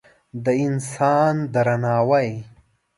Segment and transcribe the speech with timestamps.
[0.43, 2.29] د انسان درناوی